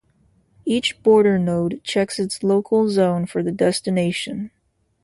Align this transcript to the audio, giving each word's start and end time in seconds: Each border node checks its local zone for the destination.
Each 0.65 0.99
border 1.03 1.37
node 1.37 1.81
checks 1.83 2.17
its 2.17 2.41
local 2.41 2.89
zone 2.89 3.27
for 3.27 3.43
the 3.43 3.51
destination. 3.51 4.49